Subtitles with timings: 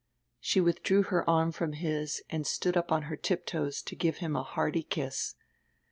[0.39, 4.17] She withdrew her arm from his and stood up on her tip toes to give
[4.17, 5.35] him a hearty kiss.